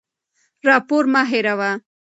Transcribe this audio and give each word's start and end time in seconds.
راپور 0.67 1.03
مه 1.13 1.21
هېروه. 1.31 1.71